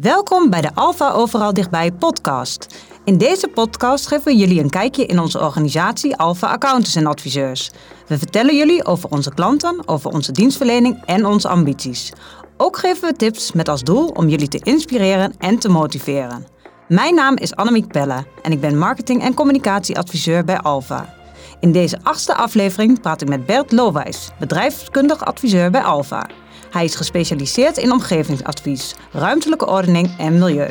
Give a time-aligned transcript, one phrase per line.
[0.00, 2.66] Welkom bij de Alpha Overal Dichtbij podcast.
[3.04, 7.70] In deze podcast geven we jullie een kijkje in onze organisatie Alpha Accountants en Adviseurs.
[8.06, 12.12] We vertellen jullie over onze klanten, over onze dienstverlening en onze ambities.
[12.56, 16.46] Ook geven we tips met als doel om jullie te inspireren en te motiveren.
[16.88, 21.14] Mijn naam is Annemiek Pelle en ik ben marketing- en communicatieadviseur bij Alpha.
[21.60, 26.26] In deze achtste aflevering praat ik met Bert Lowijs, bedrijfskundig adviseur bij Alpha.
[26.70, 30.70] Hij is gespecialiseerd in omgevingsadvies, ruimtelijke ordening en milieu.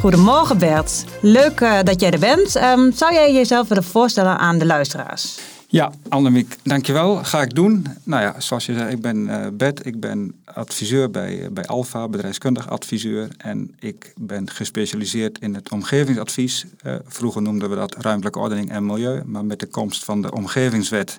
[0.00, 2.56] Goedemorgen Bert, leuk uh, dat jij er bent.
[2.56, 5.51] Um, zou jij jezelf willen voorstellen aan de luisteraars?
[5.72, 7.24] Ja, Annemiek, dankjewel.
[7.24, 7.86] Ga ik doen.
[8.02, 9.86] Nou ja, zoals je zei, ik ben uh, Bert.
[9.86, 13.28] Ik ben adviseur bij, bij Alfa, bedrijfskundig adviseur.
[13.36, 16.64] En ik ben gespecialiseerd in het omgevingsadvies.
[16.86, 19.22] Uh, vroeger noemden we dat ruimtelijke ordening en milieu.
[19.24, 21.16] Maar met de komst van de omgevingswet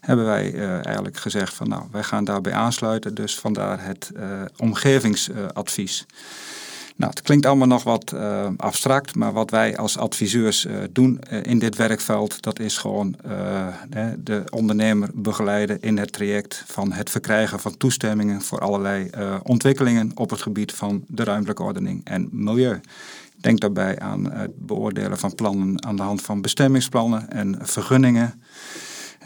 [0.00, 3.14] hebben wij eigenlijk gezegd van nou, wij gaan daarbij aansluiten.
[3.14, 4.10] Dus vandaar het
[4.56, 6.06] omgevingsadvies.
[6.96, 11.20] Nou, het klinkt allemaal nog wat uh, abstract, maar wat wij als adviseurs uh, doen
[11.30, 13.16] uh, in dit werkveld, dat is gewoon
[14.18, 19.10] de ondernemer begeleiden in het traject van het verkrijgen van toestemmingen voor allerlei
[19.42, 22.80] ontwikkelingen op het gebied van de ruimtelijke ordening en milieu.
[23.36, 28.42] Denk daarbij aan het beoordelen van plannen aan de hand van bestemmingsplannen en vergunningen.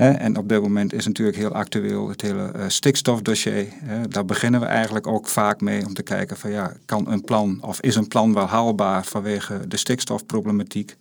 [0.01, 3.67] En op dit moment is natuurlijk heel actueel het hele uh, stikstofdossier.
[4.09, 7.59] Daar beginnen we eigenlijk ook vaak mee om te kijken van ja, kan een plan
[7.63, 10.97] of is een plan wel haalbaar vanwege de stikstofproblematiek.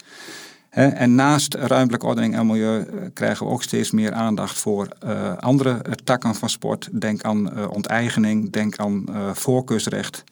[0.70, 5.38] En naast ruimtelijke ordening en milieu eh, krijgen we ook steeds meer aandacht voor uh,
[5.38, 6.90] andere takken van sport.
[6.92, 10.24] Denk aan onteigening, denk aan voorkeursrecht.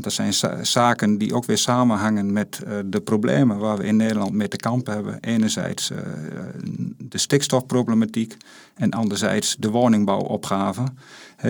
[0.00, 0.32] Dat zijn
[0.62, 4.94] zaken die ook weer samenhangen met de problemen waar we in Nederland mee te kampen
[4.94, 5.20] hebben.
[5.20, 5.92] Enerzijds
[6.98, 8.36] de stikstofproblematiek
[8.74, 10.84] en anderzijds de woningbouwopgave.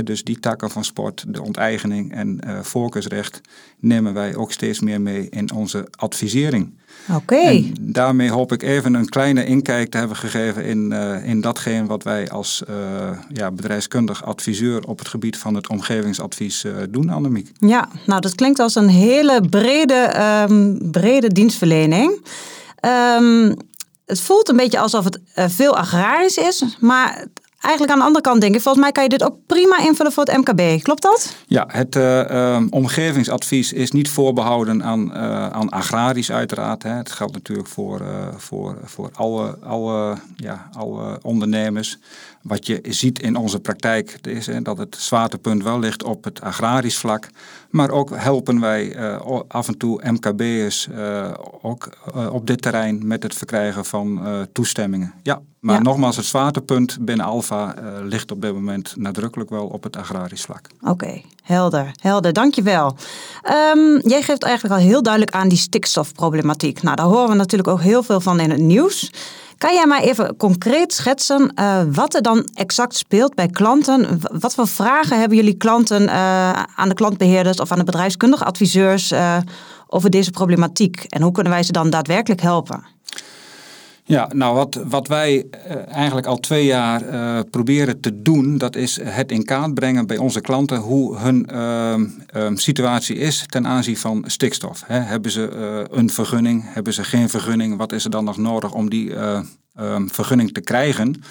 [0.04, 3.40] dus die takken van sport, de onteigening en uh, voorkeursrecht
[3.78, 6.72] nemen wij ook steeds meer mee in onze advisering.
[7.14, 7.62] Oké.
[7.80, 12.02] Daarmee hoop ik even een kleine inkijk te hebben gegeven in, uh, in datgene wat
[12.02, 12.76] wij als uh,
[13.32, 17.50] ja, bedrijfskundig adviseur op het gebied van het omgevingsadvies doen, Annemiek.
[17.58, 20.14] Ja, nou dat klinkt als een hele brede,
[20.48, 22.26] um, brede dienstverlening.
[23.16, 23.56] Um,
[24.10, 27.26] het voelt een beetje alsof het uh, veel agrarisch is, maar
[27.60, 30.12] eigenlijk aan de andere kant denk ik, volgens mij kan je dit ook prima invullen
[30.12, 30.82] voor het MKB.
[30.82, 31.34] Klopt dat?
[31.46, 36.82] Ja, het uh, um, omgevingsadvies is niet voorbehouden aan, uh, aan agrarisch uiteraard.
[36.82, 36.90] Hè.
[36.90, 38.02] Het geldt natuurlijk voor,
[38.36, 41.98] voor, voor alle, alle, ja, alle ondernemers.
[42.42, 46.40] Wat je ziet in onze praktijk is hè, dat het zwaartepunt wel ligt op het
[46.40, 47.28] agrarisch vlak.
[47.70, 51.30] Maar ook helpen wij uh, af en toe MKB'ers uh,
[51.62, 54.20] ook uh, op dit terrein met het verkrijgen van
[54.52, 55.12] toestemmingen.
[55.22, 55.82] Ja, maar ja.
[55.82, 60.66] nogmaals, het zwaartepunt binnen Alfa ligt op dit moment nadrukkelijk wel op het agrarisch vlak.
[60.80, 61.24] Oké, okay.
[61.42, 62.96] helder, helder, dankjewel.
[63.76, 66.82] Um, jij geeft eigenlijk al heel duidelijk aan die stikstofproblematiek.
[66.82, 69.10] Nou, daar horen we natuurlijk ook heel veel van in het nieuws.
[69.60, 74.20] Kan jij maar even concreet schetsen uh, wat er dan exact speelt bij klanten?
[74.32, 76.12] Wat voor vragen hebben jullie klanten uh,
[76.52, 79.36] aan de klantbeheerders of aan de bedrijfskundige adviseurs uh,
[79.86, 81.04] over deze problematiek?
[81.08, 82.84] En hoe kunnen wij ze dan daadwerkelijk helpen?
[84.10, 85.46] Ja, nou wat, wat wij
[85.88, 90.16] eigenlijk al twee jaar uh, proberen te doen, dat is het in kaart brengen bij
[90.16, 94.82] onze klanten hoe hun uh, situatie is ten aanzien van stikstof.
[94.86, 95.50] He, hebben ze
[95.90, 99.12] een vergunning, hebben ze geen vergunning, wat is er dan nog nodig om die
[100.06, 101.22] vergunning te krijgen?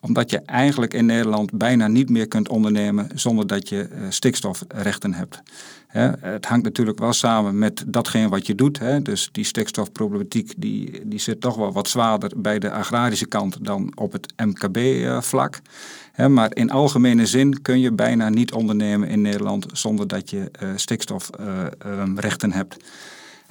[0.00, 5.14] Omdat je eigenlijk in Nederland bijna niet meer kunt ondernemen zonder dat je uh, stikstofrechten
[5.14, 5.42] hebt.
[6.20, 8.80] Het hangt natuurlijk wel samen met datgene wat je doet.
[9.02, 13.92] Dus die stikstofproblematiek die, die zit toch wel wat zwaarder bij de agrarische kant dan
[13.94, 15.60] op het MKB-vlak.
[16.16, 20.50] Uh, maar in algemene zin kun je bijna niet ondernemen in Nederland zonder dat je
[20.62, 22.76] uh, stikstofrechten hebt.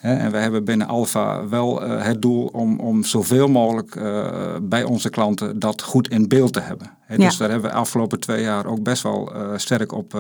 [0.02, 4.84] En we hebben binnen Alfa wel uh, het doel om, om zoveel mogelijk uh, bij
[4.84, 6.92] onze klanten dat goed in beeld te hebben.
[7.08, 7.16] Ja.
[7.16, 10.14] Dus daar hebben we de afgelopen twee jaar ook best wel uh, sterk op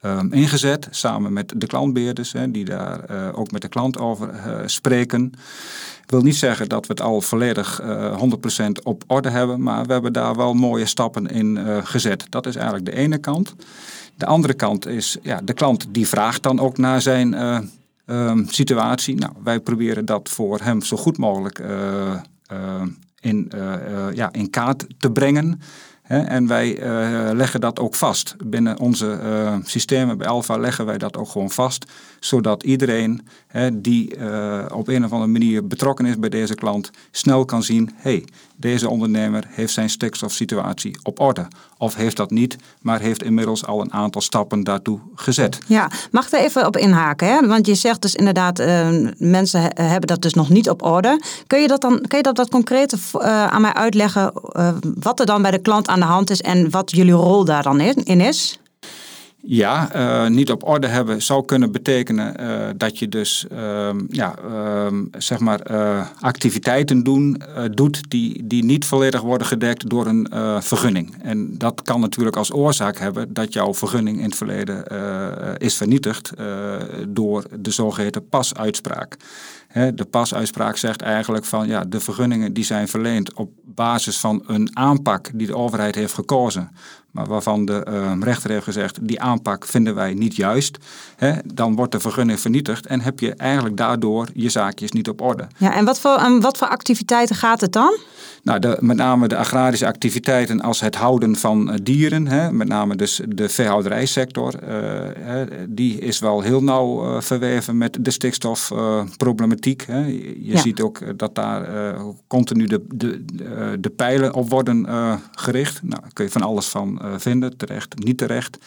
[0.00, 0.88] um, ingezet.
[0.90, 4.30] Samen met de klantbeheerders, die daar ook met de klant over
[4.66, 5.32] spreken.
[6.02, 7.86] Ik wil niet zeggen dat we het al volledig 100%
[8.82, 12.26] op orde hebben, maar we hebben daar wel mooie stappen in gezet.
[12.28, 13.54] Dat is eigenlijk de ene kant.
[14.16, 17.34] De andere kant is, ja, de klant die vraagt dan ook naar zijn
[18.06, 19.14] um, situatie.
[19.14, 22.20] Nou, wij proberen dat voor hem zo goed mogelijk uh,
[22.52, 22.82] uh,
[23.20, 23.74] in, uh,
[24.12, 25.60] ja, in kaart te brengen.
[26.04, 26.78] En wij
[27.34, 28.36] leggen dat ook vast.
[28.46, 29.18] Binnen onze
[29.64, 31.84] systemen bij Alfa leggen wij dat ook gewoon vast.
[32.24, 33.26] Zodat iedereen
[33.72, 34.10] die
[34.74, 38.24] op een of andere manier betrokken is bij deze klant snel kan zien: hey,
[38.56, 41.46] deze ondernemer heeft zijn stikstofsituatie op orde.
[41.78, 45.58] Of heeft dat niet, maar heeft inmiddels al een aantal stappen daartoe gezet.
[45.66, 47.28] Ja, mag er even op inhaken?
[47.28, 47.46] Hè?
[47.46, 48.88] Want je zegt dus inderdaad, uh,
[49.18, 51.22] mensen hebben dat dus nog niet op orde.
[51.46, 54.32] Kun je dat dan kun je dat, dat concreet uh, aan mij uitleggen
[55.00, 57.62] wat er dan bij de klant aan de hand is en wat jullie rol daar
[57.62, 58.58] dan in is?
[59.46, 64.38] Ja, uh, niet op orde hebben zou kunnen betekenen uh, dat je dus uh, ja,
[64.38, 70.26] ehm, zeg maar, uh, activiteiten doen, doet die, die niet volledig worden gedekt door een
[70.62, 71.14] vergunning.
[71.22, 74.86] En dat kan natuurlijk als oorzaak hebben dat jouw vergunning in het verleden
[75.58, 76.32] is vernietigd
[77.08, 79.16] door de zogeheten pasuitspraak.
[79.72, 84.70] De pasuitspraak zegt eigenlijk van ja, de vergunningen die zijn verleend op basis van een
[84.76, 86.70] aanpak die de overheid heeft gekozen
[87.14, 90.78] maar waarvan de uh, rechter heeft gezegd, die aanpak vinden wij niet juist,
[91.16, 95.20] hè, dan wordt de vergunning vernietigd en heb je eigenlijk daardoor je zaakjes niet op
[95.20, 95.46] orde.
[95.56, 97.98] Ja, en wat voor, wat voor activiteiten gaat het dan?
[98.44, 102.68] Nou, de, met name de agrarische activiteiten als het houden van uh, dieren, hè, met
[102.68, 109.86] name dus de veehouderijsector, uh, die is wel heel nauw uh, verweven met de stikstofproblematiek.
[109.86, 110.58] je ja.
[110.58, 111.94] ziet ook dat daar
[112.26, 113.24] continu de, de,
[113.80, 114.86] de pijlen op worden
[115.32, 115.82] gericht.
[115.82, 118.58] Nou, daar kun je van alles van vinden, terecht, niet terecht.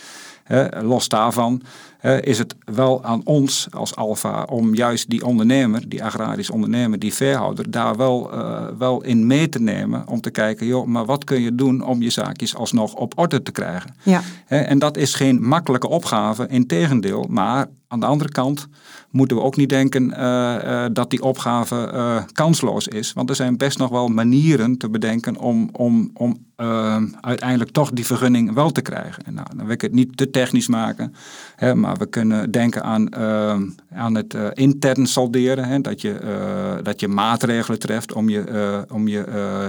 [0.81, 1.61] los daarvan
[2.21, 7.13] is het wel aan ons als Alfa om juist die ondernemer, die agrarisch ondernemer, die
[7.13, 10.07] veehouder, daar wel, uh, wel in mee te nemen.
[10.07, 13.43] Om te kijken, joh, maar wat kun je doen om je zaakjes alsnog op orde
[13.43, 13.95] te krijgen?
[14.03, 14.21] Ja.
[14.47, 17.25] en dat is geen makkelijke opgave, integendeel.
[17.29, 18.67] Maar aan de andere kant
[19.11, 23.13] moeten we ook niet denken uh, uh, dat die opgave uh, kansloos is.
[23.13, 26.45] Want er zijn best nog wel manieren te bedenken om, om, om
[27.21, 29.23] uiteindelijk toch die vergunning wel te krijgen.
[29.25, 31.13] En nou, dan wil ik het niet te technisch maken.
[31.55, 33.15] Hè, maar we kunnen denken aan,
[33.93, 35.65] aan het intern salderen.
[35.65, 39.25] Hè, dat, je, dat je maatregelen treft om je, om je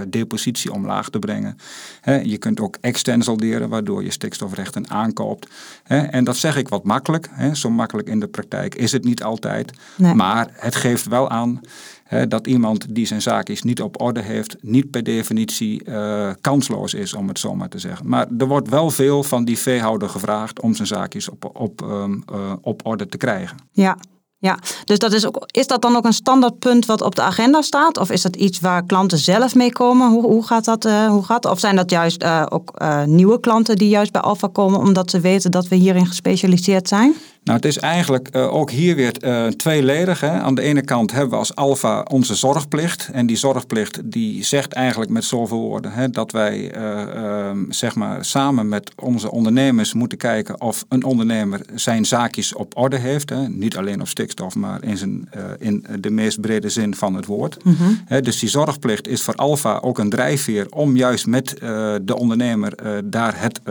[0.07, 1.55] depositie omlaag te brengen.
[2.01, 5.49] Hè, je kunt ook extern salderen, waardoor je stikstofrechten aankoopt.
[5.83, 7.29] En dat zeg ik wat makkelijk.
[7.53, 9.71] Zo makkelijk in de praktijk is het niet altijd.
[10.13, 11.61] Maar het geeft wel aan
[12.03, 16.93] hè, dat iemand die zijn zaakjes niet op orde heeft, niet per definitie uh, kansloos
[16.93, 18.07] is, om het zo maar te zeggen.
[18.07, 22.23] Maar er wordt wel veel van die veehouder gevraagd om zijn zaakjes op, op, um,
[22.33, 23.57] uh, op orde te krijgen.
[23.71, 23.97] Ja,
[24.41, 27.61] ja, dus dat is, ook, is dat dan ook een standaardpunt wat op de agenda
[27.61, 27.97] staat?
[27.97, 30.09] Of is dat iets waar klanten zelf mee komen?
[30.09, 30.85] Hoe, hoe gaat dat?
[30.85, 34.21] Uh, hoe gaat, of zijn dat juist uh, ook uh, nieuwe klanten die juist bij
[34.21, 37.13] Alfa komen omdat ze weten dat we hierin gespecialiseerd zijn?
[37.43, 40.19] Nou, het is eigenlijk uh, ook hier weer uh, tweeledig.
[40.19, 40.29] Hè.
[40.39, 43.09] Aan de ene kant hebben we als Alfa onze zorgplicht.
[43.13, 48.25] En die zorgplicht die zegt eigenlijk met zoveel woorden hè, dat wij uh, zeg maar
[48.25, 53.29] samen met onze ondernemers moeten kijken of een ondernemer zijn zaakjes op orde heeft.
[53.29, 53.47] Hè.
[53.47, 57.63] Niet alleen op stikstof, maar in, zijn, in de meest brede zin van het woord.
[57.63, 57.99] Mm -hmm.
[58.05, 61.55] hè, dus die zorgplicht is voor Alfa ook een drijfveer om juist met
[62.01, 63.61] de ondernemer daar het,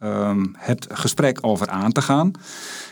[0.00, 2.32] um, het gesprek over aan te gaan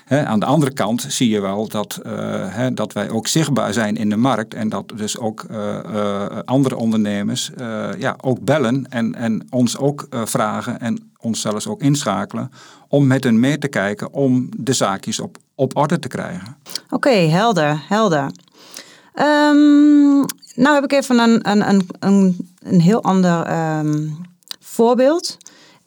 [0.09, 4.09] aan de andere kant zie je wel dat, uh, dat wij ook zichtbaar zijn in
[4.09, 7.51] de markt en dat dus ook uh, uh, andere ondernemers
[7.99, 12.51] ja, ook bellen en, en ons ook vragen en ons zelfs ook inschakelen
[12.89, 16.57] om met hen mee te kijken om de zaakjes op, op orde te krijgen.
[16.91, 18.31] Oké, helder, helder.
[19.15, 21.69] Um, nou heb ik even een, een,
[22.01, 24.17] een, een, heel ander um,
[24.61, 25.37] voorbeeld.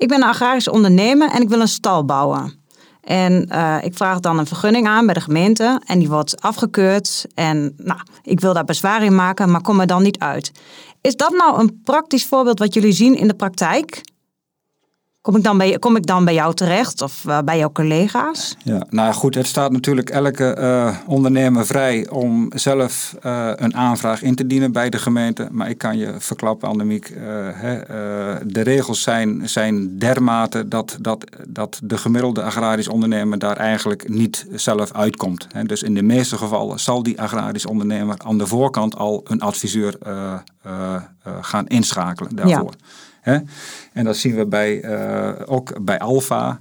[0.01, 2.53] Ik ben een agrarisch ondernemer en ik wil een stal bouwen.
[3.01, 7.25] En uh, ik vraag dan een vergunning aan bij de gemeente en die wordt afgekeurd.
[7.34, 10.51] En nou, ik wil daar bezwaar in maken, maar kom er dan niet uit.
[11.01, 14.01] Is dat nou een praktisch voorbeeld wat jullie zien in de praktijk?
[15.22, 18.56] Kom ik, dan bij, kom ik dan bij jou terecht of uh, bij jouw collega's?
[18.63, 24.22] Ja, nou goed, het staat natuurlijk elke uh, ondernemer vrij om zelf uh, een aanvraag
[24.22, 25.48] in te dienen bij de gemeente.
[25.51, 27.13] Maar ik kan je verklappen, Annemiek,
[27.54, 27.80] hè,
[28.46, 34.46] de regels zijn, zijn dermate dat, dat, dat de gemiddelde agrarisch ondernemer daar eigenlijk niet
[34.51, 35.48] zelf uitkomt.
[35.51, 35.63] Hè.
[35.63, 39.98] Dus in de meeste gevallen zal die agrarisch ondernemer aan de voorkant al een adviseur
[41.42, 42.74] gaan inschakelen daarvoor.
[42.78, 43.10] Ja.
[43.22, 43.38] Hè?
[43.94, 46.60] En dat zien we bij, uh, ook bij Alfa.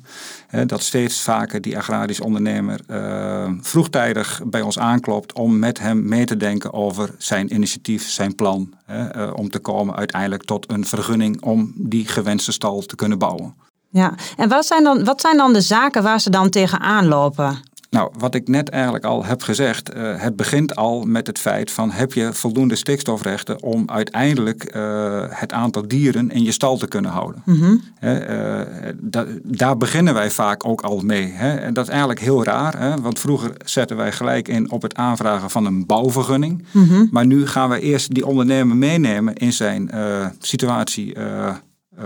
[0.66, 6.24] dat steeds vaker die agrarisch ondernemer uh, vroegtijdig bij ons aanklopt om met hem mee
[6.24, 8.74] te denken over zijn initiatief, zijn plan.
[8.84, 13.18] Hè, uh, om te komen uiteindelijk tot een vergunning om die gewenste stal te kunnen
[13.18, 13.54] bouwen.
[13.92, 17.60] Ja, en wat zijn dan, wat zijn dan de zaken waar ze dan tegenaan lopen?
[17.90, 21.70] Nou, wat ik net eigenlijk al heb gezegd, uh, het begint al met het feit
[21.70, 26.86] van heb je voldoende stikstofrechten om uiteindelijk uh, het aantal dieren in je stal te
[26.88, 27.42] kunnen houden.
[27.44, 27.82] Mm -hmm.
[28.04, 28.60] uh,
[29.00, 31.26] da daar beginnen wij vaak ook al mee.
[31.26, 31.56] Hè.
[31.56, 34.94] En dat is eigenlijk heel raar, hè, want vroeger zetten wij gelijk in op het
[34.94, 36.64] aanvragen van een bouwvergunning.
[36.70, 37.08] Mm -hmm.
[37.10, 39.90] Maar nu gaan we eerst die ondernemer meenemen in zijn
[40.38, 41.16] situatie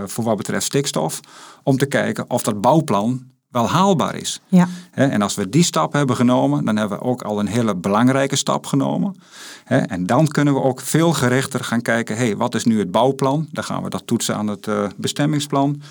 [0.05, 1.21] voor wat betreft stikstof,
[1.63, 4.41] om te kijken of dat bouwplan wel haalbaar is.
[4.49, 4.69] Ja.
[4.91, 8.37] En als we die stap hebben genomen, dan hebben we ook al een hele belangrijke
[8.37, 9.17] stap genomen.
[9.65, 13.49] En dan kunnen we ook veel gerichter gaan kijken, hey, wat is nu het bouwplan?
[13.51, 15.83] Dan gaan we dat toetsen aan het uh, bestemmingsplan.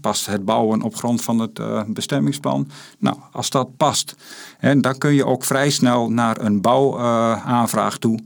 [0.00, 2.70] Past het bouwen op grond van het uh, bestemmingsplan?
[2.98, 4.14] Nou, als dat past,
[4.60, 8.18] dan kun je ook vrij snel naar een bouwaanvraag uh, toe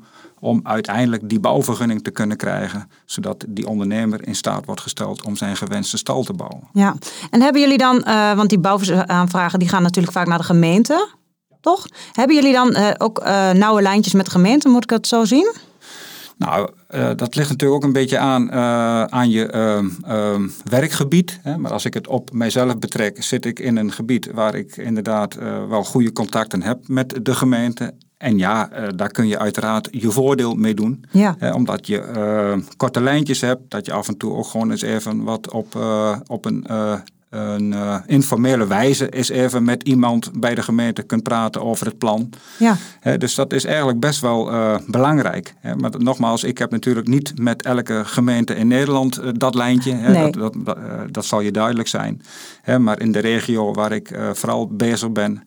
[0.42, 5.36] om uiteindelijk die bouwvergunning te kunnen krijgen, zodat die ondernemer in staat wordt gesteld om
[5.36, 6.68] zijn gewenste stal te bouwen.
[6.72, 6.96] Ja,
[7.30, 11.08] en hebben jullie dan, uh, want die bouwaanvragen die gaan natuurlijk vaak naar de gemeente,
[11.60, 11.86] toch?
[12.12, 15.24] Hebben jullie dan uh, ook uh, nauwe lijntjes met de gemeente, moet ik het zo
[15.24, 15.54] zien?
[16.36, 19.52] Nou, uh, dat ligt natuurlijk ook een beetje aan, uh, aan je
[20.06, 20.34] uh,
[20.64, 21.40] werkgebied.
[21.42, 21.58] Hè?
[21.58, 25.34] Maar als ik het op mijzelf betrek, zit ik in een gebied waar ik inderdaad
[25.68, 27.94] wel goede contacten heb met de gemeente.
[28.22, 31.04] En ja, uh, daar kun je uiteraard je voordeel mee doen.
[31.10, 31.36] Ja.
[31.42, 34.82] Uh, omdat je uh, korte lijntjes hebt, dat je af en toe ook gewoon eens
[34.82, 35.76] even wat op,
[36.26, 36.64] op een,
[37.30, 37.74] een
[38.06, 42.30] informele wijze eens even met iemand bij de gemeente kunt praten over het plan.
[42.58, 42.76] Ja.
[43.16, 44.50] dus dat is eigenlijk best wel
[44.86, 45.54] belangrijk.
[45.76, 49.92] maar nogmaals, ik heb natuurlijk niet met elke gemeente in Nederland dat lijntje.
[49.92, 50.30] Nee.
[50.30, 50.78] Dat, dat,
[51.10, 52.22] dat, zal je duidelijk zijn.
[52.78, 55.42] maar in de regio waar ik vooral bezig ben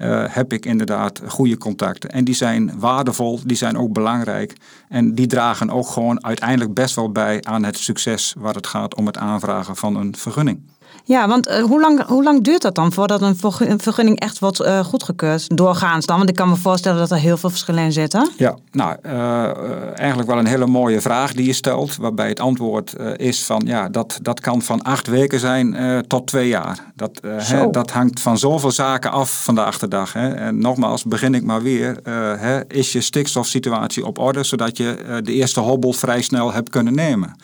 [0.00, 2.10] uh, heb ik inderdaad goede contacten.
[2.10, 4.56] En die zijn waardevol, die zijn ook belangrijk.
[4.88, 8.94] En die dragen ook gewoon uiteindelijk best wel bij aan het succes waar het gaat
[8.94, 10.60] om het aanvragen van een vergunning.
[11.04, 13.36] Ja, want uh, hoe, lang, hoe lang duurt dat dan voordat een
[13.80, 15.56] vergunning echt wordt uh, goedgekeurd?
[15.56, 16.16] Doorgaans dan?
[16.16, 18.30] Want ik kan me voorstellen dat er heel veel verschillen in zitten.
[18.36, 21.96] Ja, nou, uh, eigenlijk wel een hele mooie vraag die je stelt.
[21.96, 26.48] Waarbij het antwoord is van, ja, dat, dat kan van acht weken zijn tot twee
[26.48, 26.78] jaar.
[26.94, 30.12] Dat, hè, dat hangt van zoveel zaken af vandaag de dag.
[30.12, 30.34] Hè.
[30.34, 31.96] En nogmaals, begin ik maar weer.
[32.38, 36.94] Hè, is je stikstofsituatie op orde, zodat je de eerste hobbel vrij snel hebt kunnen
[36.94, 37.36] nemen?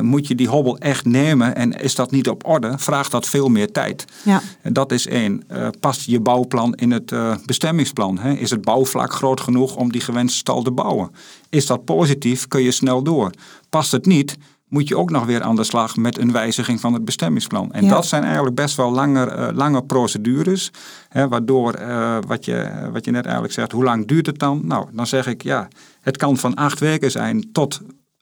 [0.00, 3.48] Moet je die hobbel echt nemen en is dat niet op orde, vraagt dat veel
[3.48, 4.04] meer tijd.
[4.24, 4.42] Ja.
[4.62, 5.42] En dat is één.
[5.52, 8.20] Uh, past je bouwplan in het uh, bestemmingsplan?
[8.20, 11.10] Is het bouwvlak groot genoeg om die gewenste stal te bouwen?
[11.48, 13.30] Is dat positief, kun je snel door.
[13.68, 14.36] Past het niet,
[14.68, 17.72] moet je ook nog weer aan de slag met een wijziging van het bestemmingsplan.
[17.72, 17.90] En ja.
[17.90, 20.70] dat zijn eigenlijk best wel langer, uh, lange procedures.
[21.08, 24.60] Hè, waardoor, uh, wat, je, wat je net eigenlijk zegt, hoe lang duurt het dan?
[24.64, 25.68] Nou, dan zeg ik ja,
[26.00, 27.80] het kan van acht weken zijn tot,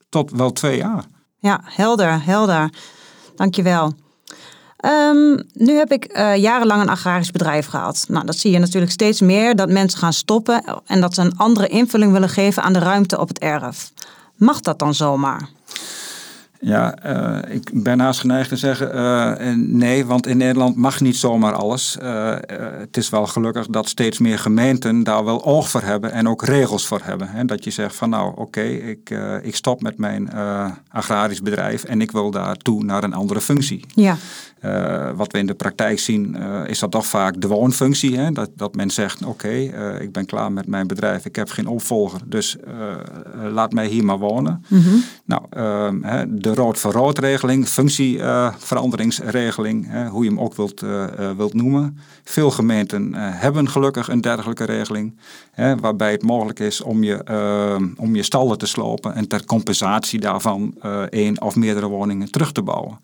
[0.08, 1.04] tot wel twee jaar.
[1.38, 2.70] Ja, helder, helder.
[3.36, 3.92] Dankjewel.
[4.84, 8.04] Um, nu heb ik uh, jarenlang een agrarisch bedrijf gehad.
[8.08, 11.36] Nou, dat zie je natuurlijk steeds meer, dat mensen gaan stoppen en dat ze een
[11.36, 13.92] andere invulling willen geven aan de ruimte op het erf.
[14.34, 15.48] Mag dat dan zomaar?
[16.60, 21.16] Ja, uh, ik ben haast geneigd te zeggen uh, nee, want in Nederland mag niet
[21.16, 21.98] zomaar alles.
[22.02, 22.36] Uh,
[22.78, 26.44] het is wel gelukkig dat steeds meer gemeenten daar wel oog voor hebben en ook
[26.44, 27.28] regels voor hebben.
[27.28, 27.44] Hè?
[27.44, 29.10] Dat je zegt van nou oké, okay, ik,
[29.42, 30.30] ik stop met mijn
[30.88, 33.84] agrarisch bedrijf en ik wil daartoe naar een andere functie.
[33.94, 34.16] Ja.
[35.16, 36.36] Wat we in de praktijk zien,
[36.66, 38.18] is dat toch vaak de woonfunctie.
[38.18, 38.32] Hè?
[38.32, 41.66] Dat, dat men zegt, oké, okay, ik ben klaar met mijn bedrijf, ik heb geen
[41.66, 42.56] opvolger, dus
[43.50, 44.64] laat mij hier maar wonen.
[44.68, 45.02] Mm -hmm.
[45.24, 50.80] Nou, ehm, de rood voor rood regeling, functieveranderingsregeling, hoe je hem ook wilt,
[51.36, 51.98] wilt noemen.
[52.24, 55.18] Veel gemeenten hebben gelukkig een dergelijke regeling,
[55.80, 57.24] waarbij het mogelijk is om je,
[57.96, 60.74] om je stallen te slopen en ter compensatie daarvan
[61.10, 62.98] één of meerdere woningen terug te bouwen.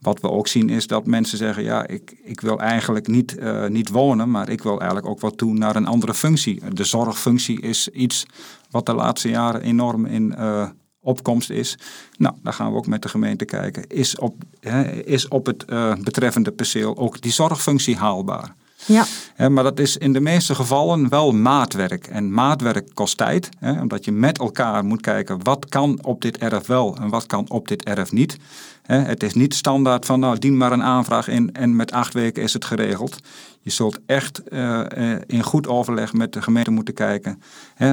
[0.00, 3.36] Wat we ook zien is dat mensen zeggen, ja, ik, ik wil eigenlijk niet,
[3.68, 6.62] niet wonen, maar ik wil eigenlijk ook wat toe naar een andere functie.
[6.72, 8.26] De zorgfunctie is iets
[8.70, 10.34] wat de laatste jaren enorm in
[11.04, 11.78] opkomst is.
[12.16, 13.86] Nou, daar gaan we ook met de gemeente kijken.
[13.86, 18.54] Is op, hè, is op het uh, betreffende perceel ook die zorgfunctie haalbaar?
[18.86, 19.04] Ja.
[19.34, 22.06] Hè, maar dat is in de meeste gevallen wel maatwerk.
[22.06, 26.38] En maatwerk kost tijd, hè, omdat je met elkaar moet kijken wat kan op dit
[26.38, 28.36] erf wel en wat kan op dit erf niet.
[28.86, 32.42] Het is niet standaard van nou dien maar een aanvraag in en met acht weken
[32.42, 33.18] is het geregeld.
[33.60, 34.80] Je zult echt uh,
[35.26, 37.42] in goed overleg met de gemeente moeten kijken.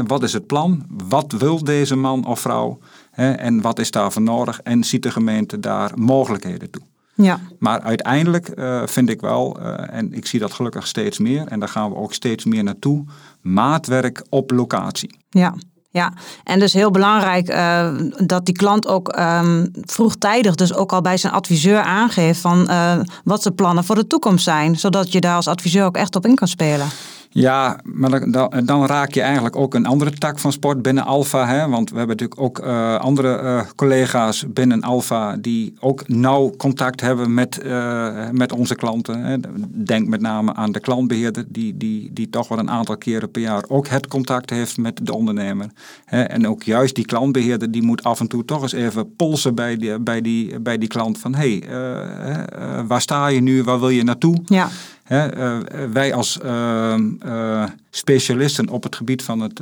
[0.07, 0.86] Wat is het plan?
[1.07, 2.79] Wat wil deze man of vrouw?
[3.15, 4.62] En wat is daarvoor nodig?
[4.62, 6.81] En ziet de gemeente daar mogelijkheden toe?
[7.13, 7.39] Ja.
[7.60, 11.60] Maar uiteindelijk uh, vind ik wel, uh, en ik zie dat gelukkig steeds meer, en
[11.60, 13.05] daar gaan we ook steeds meer naartoe,
[13.41, 15.15] maatwerk op locatie.
[15.29, 15.55] Ja.
[15.93, 21.01] Ja, en dus heel belangrijk uh, dat die klant ook um, vroegtijdig, dus ook al
[21.01, 25.21] bij zijn adviseur aangeeft van uh, wat zijn plannen voor de toekomst zijn, zodat je
[25.21, 26.88] daar als adviseur ook echt op in kan spelen.
[27.34, 31.48] Ja, maar dan, dan, raak je eigenlijk ook een andere tak van sport binnen Alfa.
[31.48, 31.68] Hè?
[31.68, 37.02] Want we hebben natuurlijk ook uh, andere uh, collega's binnen Alfa die ook nauw contact
[37.02, 39.24] hebben met, uh, met onze klanten.
[39.24, 39.38] Hè?
[39.68, 43.42] Denk met name aan de klantbeheerder, die, die, die toch wel een aantal keren per
[43.42, 45.70] jaar ook het contact heeft met de ondernemer.
[46.06, 46.22] Hè?
[46.22, 49.78] En ook juist die klantbeheerder, die moet af en toe toch eens even polsen bij
[49.78, 53.90] die, bij die, bij die klant van hé, hey, waar sta je nu, waar wil
[53.90, 54.42] je naartoe?
[54.46, 54.70] Ja.
[55.12, 55.58] Uh,
[55.91, 59.62] wij als uh, uh, specialisten op het gebied van het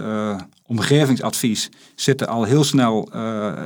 [0.65, 3.09] omgevingsadvies zitten al heel snel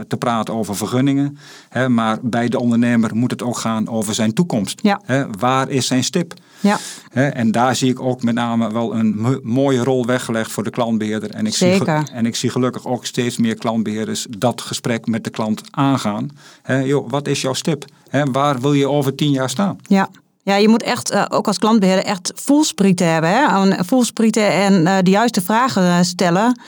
[0.08, 1.38] te praten over vergunningen.
[1.70, 4.80] Hè, maar bij de ondernemer moet het ook gaan over zijn toekomst.
[4.82, 5.02] Ja.
[5.06, 6.34] Hè, waar is zijn stip?
[6.60, 6.78] Ja.
[7.10, 10.70] Hè, en daar zie ik ook met name wel een mooie rol weggelegd voor de
[10.70, 11.30] klantbeheerder.
[11.32, 12.04] En ik, Zeker.
[12.06, 16.30] Zie, en ik zie gelukkig ook steeds meer klantbeheerders dat gesprek met de klant aangaan.
[16.62, 17.86] Hè, joh, wat is jouw stip?
[18.10, 19.78] Hè, waar wil je over tien jaar staan?
[19.88, 20.10] Ja.
[20.44, 23.30] Ja, je moet echt, uh, ook als klantbeheerder, echt voelsprieten hebben.
[23.30, 23.84] Hè?
[23.84, 26.60] Voelsprieten en uh, de juiste vragen stellen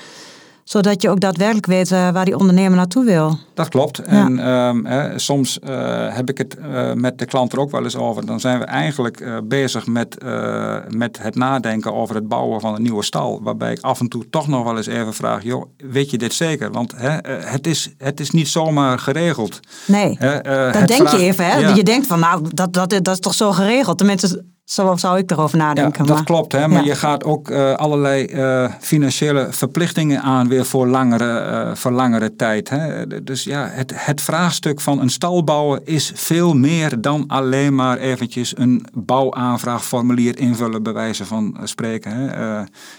[0.66, 3.38] zodat je ook daadwerkelijk weet uh, waar die ondernemer naartoe wil.
[3.54, 3.98] Dat klopt.
[3.98, 4.04] Ja.
[4.06, 7.84] En um, hè, soms uh, heb ik het uh, met de klant er ook wel
[7.84, 8.26] eens over.
[8.26, 10.24] Dan zijn we eigenlijk bezig met,
[10.90, 13.40] met het nadenken over het bouwen van een nieuwe stal.
[13.44, 16.34] Waarbij ik af en toe toch nog wel eens even vraag: joh, weet je dit
[16.34, 16.72] zeker?
[16.72, 19.60] Want hè, het, is, het is niet zomaar geregeld.
[19.88, 21.46] Nee, dat denk vraag, je even.
[21.46, 21.58] Hè?
[21.60, 21.76] Ja.
[21.76, 23.98] Je denkt van nou, dat, dat, dat is toch zo geregeld.
[23.98, 26.02] Tenminste, zo zou ik erover nadenken.
[26.02, 26.68] Ja, dat maar, klopt, hè?
[26.68, 26.86] maar ja.
[26.86, 32.36] je gaat ook uh, allerlei uh, financiële verplichtingen aan weer voor langere, uh, voor langere
[32.36, 32.70] tijd.
[32.70, 33.08] Hè?
[33.24, 37.98] Dus ja, het, het vraagstuk van een stal bouwen is veel meer dan alleen maar
[37.98, 42.12] eventjes een bouwaanvraagformulier invullen, bij wijze van spreken.
[42.12, 42.26] Hè?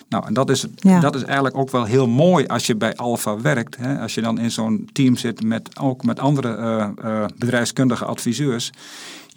[0.08, 1.00] nou, en dat is, ja.
[1.00, 3.76] dat is eigenlijk ook wel heel mooi als je bij Alfa werkt.
[3.76, 3.99] Hè?
[4.00, 6.94] Als je dan in zo'n team zit met ook met andere
[7.37, 8.73] bedrijfskundige adviseurs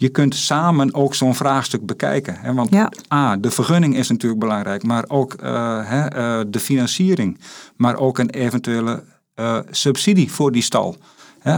[0.00, 2.36] je kunt samen ook zo'n vraagstuk bekijken.
[2.38, 2.54] Hè?
[2.54, 2.92] Want ja.
[3.12, 7.38] A, de vergunning is natuurlijk belangrijk, maar ook uh, hè, uh, de financiering,
[7.76, 9.04] maar ook een eventuele
[9.36, 10.96] uh, subsidie voor die stal.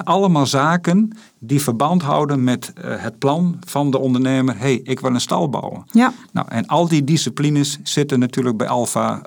[0.05, 4.59] Allemaal zaken die verband houden met het plan van de ondernemer.
[4.59, 5.85] hey, ik wil een stal bouwen.
[5.91, 6.13] Ja.
[6.33, 9.23] Nou, en al die disciplines zitten natuurlijk bij Alfa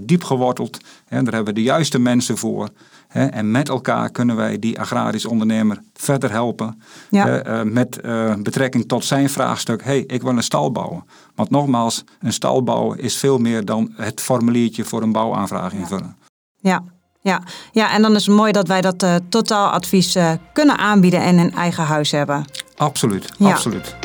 [0.00, 0.78] diep geworteld.
[1.08, 2.68] En daar hebben we de juiste mensen voor.
[3.12, 6.82] En met elkaar kunnen wij die agrarisch ondernemer verder helpen.
[7.10, 7.46] Ja.
[7.46, 11.04] Uh, met uh, betrekking tot zijn vraagstuk: hey, ik wil een stal bouwen.
[11.34, 16.16] Want nogmaals, een stal bouwen is veel meer dan het formuliertje voor een bouwaanvraag invullen.
[16.56, 16.82] Ja.
[17.22, 20.16] Ja, ja, en dan is het mooi dat wij dat uh, totaaladvies
[20.52, 22.44] kunnen aanbieden en in eigen huis hebben.
[22.76, 23.50] Absoluut, ja.
[23.50, 23.96] absoluut.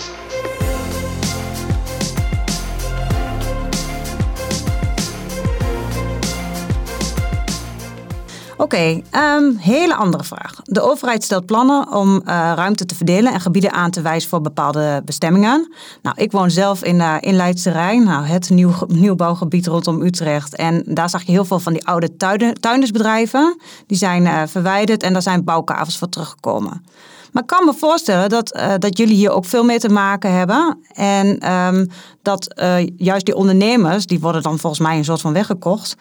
[8.57, 9.03] Oké, okay,
[9.37, 10.55] um, hele andere vraag.
[10.63, 12.21] De overheid stelt plannen om uh,
[12.55, 15.73] ruimte te verdelen en gebieden aan te wijzen voor bepaalde bestemmingen.
[16.01, 20.55] Nou, ik woon zelf in, uh, in nou, het nieuw, nieuwbouwgebied rondom Utrecht.
[20.55, 22.15] En daar zag je heel veel van die oude
[22.59, 23.57] tuindersbedrijven.
[23.87, 26.85] Die zijn uh, verwijderd en daar zijn bouwkavels voor teruggekomen.
[27.31, 30.79] Maar ik kan me voorstellen dat, dat jullie hier ook veel mee te maken hebben.
[30.93, 31.87] En um,
[32.21, 32.63] dat
[32.97, 35.95] juist die ondernemers, die worden dan volgens mij een soort van weggekocht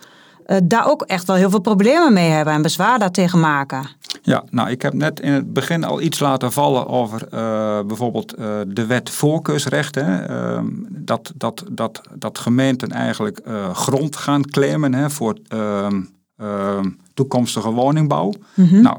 [0.46, 3.87] uh, daar ook echt wel heel veel problemen mee hebben en bezwaar daartegen maken.
[4.22, 8.38] Ja, nou ik heb net in het begin al iets laten vallen over uh, bijvoorbeeld
[8.38, 10.28] uh, de wet voorkeursrechten.
[10.28, 13.40] Ehm, dat, dat, dat, dat gemeenten eigenlijk
[13.72, 16.02] grond gaan claimen hè, voor ehm,
[16.37, 18.33] ehm, toekomstige woningbouw.
[18.54, 18.83] Mm -hmm.
[18.83, 18.98] Nou,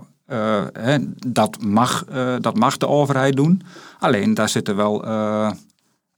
[0.73, 2.05] hè, dat, mag,
[2.39, 3.61] dat mag de overheid doen.
[3.99, 5.05] Alleen daar zitten wel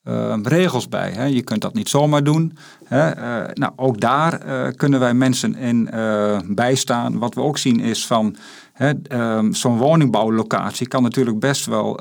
[0.08, 1.12] uh, regels bij.
[1.12, 1.26] Hè.
[1.26, 2.58] Je kunt dat niet zomaar doen.
[2.86, 3.18] Hè.
[3.18, 5.90] Uh, nou, ook daar uh, kunnen wij mensen in
[6.56, 7.18] bijstaan.
[7.18, 8.36] Wat we ook zien is van
[9.52, 12.00] zo'n woningbouwlocatie kan natuurlijk best wel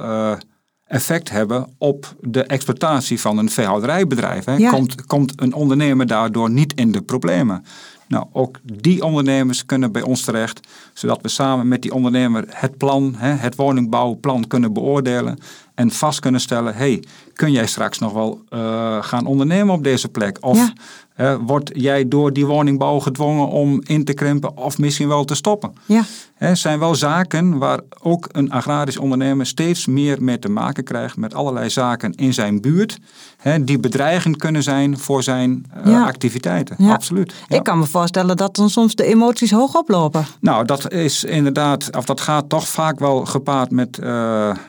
[0.87, 4.45] effect hebben op de exploitatie van een veehouderijbedrijf.
[4.45, 4.57] Hè.
[4.57, 4.71] Ja.
[4.71, 7.64] Komt, komt een ondernemer daardoor niet in de problemen?
[8.09, 12.77] Nou, ook die ondernemers kunnen bij ons terecht, zodat we samen met die ondernemer het
[12.77, 15.38] plan, het woningbouwplan kunnen beoordelen
[15.75, 20.09] en vast kunnen stellen, hey, kun jij straks nog wel uh, gaan ondernemen op deze
[20.09, 20.38] plek?
[20.40, 20.73] Of.
[21.21, 25.35] Uh, word jij door die woningbouw gedwongen om in te krimpen of misschien wel te
[25.35, 25.73] stoppen?
[25.87, 26.03] Ja.
[26.35, 31.17] Het zijn wel zaken waar ook een agrarisch ondernemer steeds meer mee te maken krijgt
[31.17, 32.99] met allerlei zaken in zijn buurt,
[33.61, 36.05] die bedreigend kunnen zijn voor zijn uh, ja.
[36.07, 36.77] activiteiten.
[36.79, 36.93] Ja.
[36.93, 37.35] Absoluut.
[37.49, 40.27] Ik kan me voorstellen dat dan soms de emoties hoog oplopen.
[40.41, 43.99] Nou, dat is inderdaad, of dat gaat toch vaak wel gepaard met,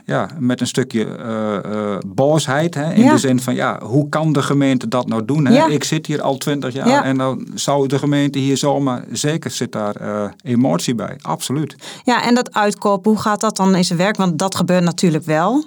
[0.05, 2.73] ja, met een stukje uh, boosheid.
[2.73, 2.93] Hè?
[2.93, 5.45] In de zin van, ja, hoe kan de gemeente dat nou doen?
[5.45, 5.69] Hè?
[5.69, 7.03] Ik zit hier al twintig jaar Ja.
[7.03, 9.03] en dan zou de gemeente hier zomaar...
[9.11, 11.75] Zeker zit daar eh, emotie bij, absoluut.
[12.03, 14.17] Ja, en dat uitkopen, hoe gaat dat dan in zijn werk?
[14.17, 15.63] Want dat gebeurt natuurlijk wel.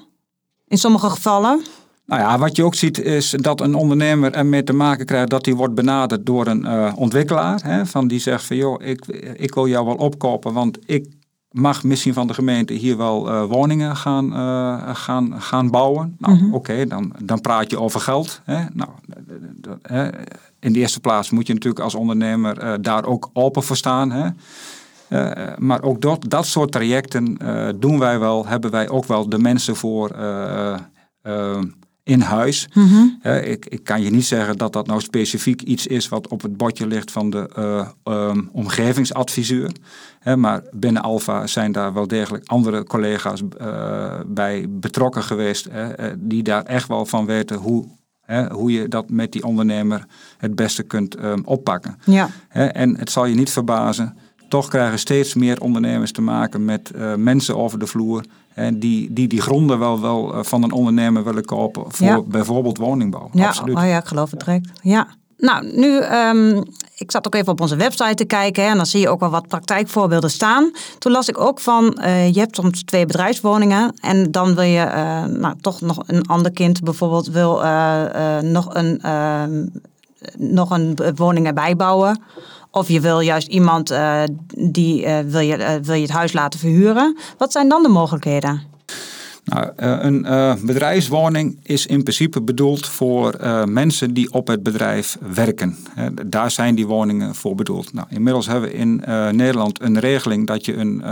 [0.66, 1.62] In sommige gevallen.
[2.06, 5.44] Nou ja, wat je ook ziet is dat een ondernemer ermee te maken krijgt dat
[5.44, 7.60] hij wordt benaderd door een uh, ontwikkelaar.
[7.62, 9.06] Hè, van die zegt van joh, ik,
[9.36, 11.06] ik wil jou wel opkopen, want ik
[11.50, 16.16] mag misschien van de gemeente hier wel uh, woningen gaan, uh, gaan, gaan bouwen.
[16.18, 16.54] Nou, mm -hmm.
[16.54, 18.40] oké, dan, dan praat je over geld.
[18.44, 18.64] Hè.
[18.72, 18.90] Nou,
[20.60, 24.10] in de eerste plaats moet je natuurlijk als ondernemer uh, daar ook open voor staan.
[24.10, 24.28] Hè.
[25.56, 27.38] maar ook dat, dat soort trajecten
[27.80, 30.16] doen wij wel, hebben wij ook wel de mensen voor
[32.02, 32.68] in huis.
[32.74, 36.42] Mm ik, ik, kan je niet zeggen dat dat nou specifiek iets is wat op
[36.42, 37.88] het bordje ligt van de uh,
[38.28, 39.72] um, omgevingsadviseur.
[40.36, 45.68] maar binnen Alfa zijn daar wel degelijk andere collega's uh, bij betrokken geweest,
[46.18, 47.84] die daar echt wel van weten hoe,
[48.52, 50.06] hoe je dat met die ondernemer
[50.38, 51.98] het beste kunt um, oppakken.
[52.04, 52.28] Ja.
[52.48, 54.16] en het zal je niet verbazen,
[54.48, 59.12] toch krijgen steeds meer ondernemers te maken met uh, mensen over de vloer en die,
[59.12, 63.30] die die gronden wel, wel eh, van een ondernemer willen kopen voor bijvoorbeeld woningbouw.
[63.32, 63.76] Ja, Absoluut.
[63.76, 64.70] Oh ja, ik geloof het direct.
[64.82, 65.08] Ja.
[65.40, 66.62] Nou, nu, um,
[66.96, 69.20] ik zat ook even op onze website te kijken hè, en dan zie je ook
[69.20, 70.70] wel wat praktijkvoorbeelden staan.
[70.98, 74.84] Toen las ik ook van, uh, je hebt soms twee bedrijfswoningen en dan wil je
[74.86, 79.66] uh, nou, toch nog een ander kind bijvoorbeeld wil uh, nog, een, ehm,
[80.36, 82.22] nog een woning erbij bouwen.
[82.70, 83.94] Of je wil juist iemand
[84.54, 87.16] die wil, je, wil je het huis laten verhuren.
[87.38, 88.69] Wat zijn dan de mogelijkheden?
[89.50, 90.22] Nou, een
[90.66, 93.36] bedrijfswoning is in principe bedoeld voor
[93.68, 95.76] mensen die op het bedrijf werken.
[96.26, 97.92] daar zijn die woningen voor bedoeld.
[97.92, 98.96] Nou, inmiddels hebben we in
[99.36, 101.02] Nederland een regeling dat je een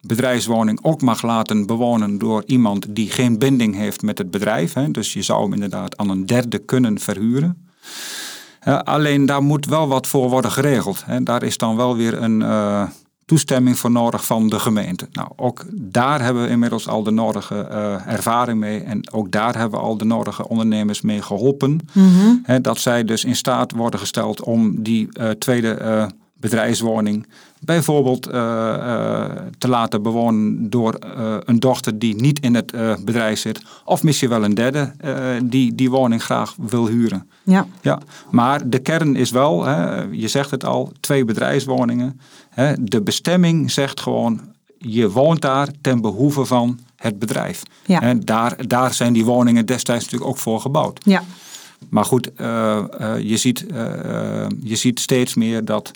[0.00, 4.72] bedrijfswoning ook mag laten bewonen door iemand die geen binding heeft met het bedrijf.
[4.72, 7.62] Dus je zou hem inderdaad aan een derde kunnen verhuren
[8.84, 11.04] alleen daar moet wel wat voor worden geregeld.
[11.22, 12.38] Daar is dan wel weer een
[13.26, 15.08] toestemming voor nodig van de gemeente.
[15.12, 18.80] Nou, ook daar hebben we inmiddels al de nodige uh, ervaring mee.
[18.80, 21.70] En ook daar hebben we al de nodige ondernemers mee geholpen.
[21.92, 22.62] Mm -hmm.
[22.62, 27.26] dat zij dus in staat worden gesteld om die uh, tweede bedrijfswoning
[27.64, 29.24] bijvoorbeeld uh, uh,
[29.58, 32.72] te laten bewonen door uh, een dochter die niet in het
[33.04, 33.62] bedrijf zit.
[33.84, 34.92] Of misschien wel een derde
[35.44, 37.30] die die woning graag wil huren.
[37.42, 37.66] Ja.
[37.80, 38.00] Ja,
[38.30, 42.20] maar de kern is wel, hè, je zegt het al, twee bedrijfswoningen.
[42.50, 44.40] Hè, de bestemming zegt gewoon,
[44.78, 47.62] je woont daar ten behoeve van het bedrijf.
[47.86, 48.00] Ja.
[48.00, 51.00] En daar, daar zijn die woningen destijds natuurlijk ook voor gebouwd.
[51.04, 51.22] Ja.
[51.88, 52.30] Maar goed,
[53.18, 53.66] je, ziet,
[54.62, 55.90] je ziet steeds meer dat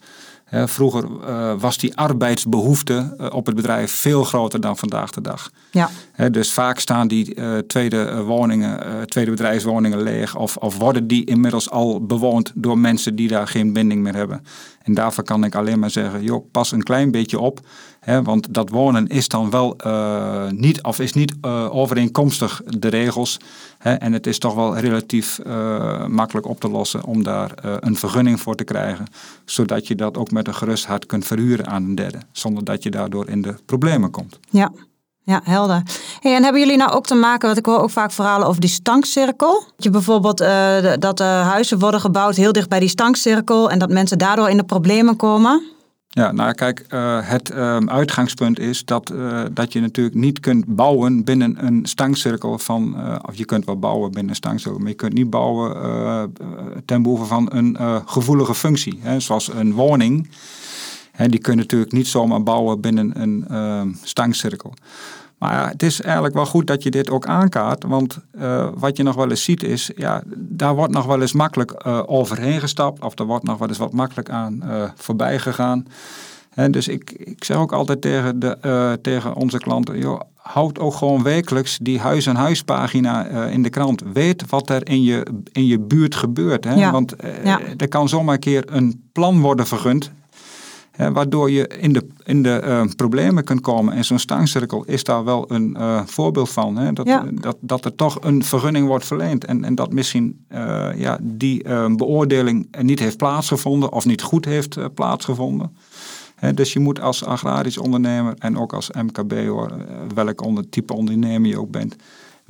[0.51, 5.51] vroeger uh, was die arbeidsbehoefte uh, op het bedrijf veel groter dan vandaag de dag.
[5.71, 5.91] Ja.
[6.31, 11.71] dus vaak staan die uh, tweede woningen, tweede bedrijfswoningen leeg of, of worden die inmiddels
[11.71, 14.45] al bewoond door mensen die daar geen binding meer hebben.
[14.88, 17.61] En daarvoor kan ik alleen maar zeggen, joh, pas een klein beetje op.
[18.01, 22.88] Hè, want dat wonen is dan wel uh, niet, of is niet uh, overeenkomstig de
[22.88, 23.40] regels.
[23.79, 27.96] Hè, en het is toch wel relatief uh, makkelijk op te lossen om daar een
[27.96, 29.07] vergunning voor te krijgen.
[29.44, 32.18] Zodat je dat ook met een gerust hart kunt verhuren aan een derde.
[32.33, 34.38] Zonder dat je daardoor in de problemen komt.
[34.51, 34.72] Ja.
[35.29, 35.83] Ja, helder.
[36.21, 38.71] En hebben jullie nou ook te maken, wat ik hoor ook vaak verhalen over die
[38.71, 39.64] stankcirkel?
[39.77, 43.79] Dat je bijvoorbeeld uh, dat uh, huizen worden gebouwd heel dicht bij die stankcirkel en
[43.79, 45.62] dat mensen daardoor in de problemen komen?
[46.09, 49.12] Ja, nou kijk, uh, het um, uitgangspunt is dat,
[49.53, 52.97] dat je natuurlijk niet kunt bouwen binnen een stangcirkel van,
[53.29, 56.33] of je kunt wel bouwen binnen een stangcirkel, maar je kunt niet bouwen
[56.85, 60.29] ten behoeve van een gevoelige functie, hè, zoals een woning.
[61.18, 64.74] Hè, die kun je natuurlijk niet zomaar bouwen binnen een ehm, stangcirkel.
[65.38, 67.85] Maar ja, het is eigenlijk wel goed dat je dit ook aankaart.
[67.85, 71.33] Want uh, wat je nog wel eens ziet is, ja, daar wordt nog wel eens
[71.33, 73.02] makkelijk uh, overheen gestapt.
[73.02, 75.87] Of er wordt nog wel eens wat makkelijk aan uh, voorbij gegaan.
[76.54, 80.94] En dus ik, ik zeg ook altijd tegen, de, tegen onze klanten, joh, houd ook
[80.94, 84.02] gewoon wekelijks die huis- aan huispagina in de krant.
[84.12, 86.64] Weet wat er in je, in je buurt gebeurt.
[86.64, 86.74] Hè?
[86.74, 86.90] Ja.
[86.90, 87.61] Want ja.
[87.76, 90.12] er kan zomaar een keer een plan worden vergund
[90.99, 93.95] waardoor je in de, in de uh, problemen kunt komen.
[93.95, 96.77] En zo'n stangcirkel is daar wel een uh, voorbeeld van.
[96.77, 96.93] Hè?
[96.93, 97.27] Dat, ja.
[97.33, 99.45] dat, dat er toch een vergunning wordt verleend.
[99.45, 101.63] En, en dat misschien uh, ja, die
[101.97, 105.77] beoordeling niet heeft plaatsgevonden of niet goed heeft plaatsgevonden.
[106.55, 109.73] dus je moet als agrarisch ondernemer en ook als MKB, hoor,
[110.15, 111.97] welk onder, type ondernemer je ook bent,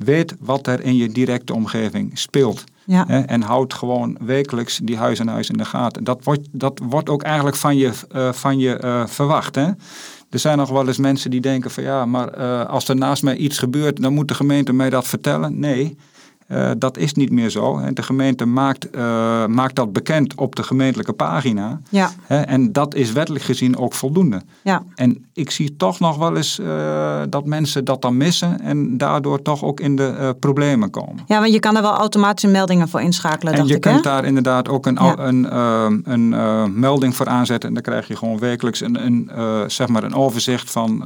[0.05, 2.63] weet wat er in je directe omgeving speelt.
[2.85, 3.05] Ja.
[3.07, 6.03] Hè, en houd gewoon wekelijks die huis aan huis in de gaten.
[6.03, 9.55] Dat wordt, dat wordt ook eigenlijk van je, uh, van je uh, verwacht.
[9.55, 9.67] Hè?
[10.29, 13.23] Er zijn nog wel eens mensen die denken van ja, maar uh, als er naast
[13.23, 15.59] mij iets gebeurt, dan moet de gemeente mij dat vertellen.
[15.59, 15.97] Nee,
[16.51, 17.81] Uh, dat is niet meer zo.
[17.93, 19.01] De gemeente maakt, uh,
[19.45, 21.79] maakt dat bekend op de gemeentelijke pagina.
[21.89, 22.11] Ja.
[22.27, 24.41] En dat is wettelijk gezien ook voldoende.
[24.63, 24.83] Ja.
[24.95, 29.41] En ik zie toch nog wel eens uh, dat mensen dat dan missen en daardoor
[29.41, 31.23] toch ook in de problemen komen.
[31.27, 33.53] Ja, want je kan er wel automatische meldingen voor inschakelen.
[33.53, 34.01] En je ik, kunt hè?
[34.01, 35.17] daar inderdaad ook een, Ja.
[35.17, 35.57] een,
[36.11, 37.69] een, een melding voor aanzetten.
[37.69, 39.31] En dan krijg je gewoon wekelijks een, een,
[39.67, 41.03] zeg maar een overzicht van,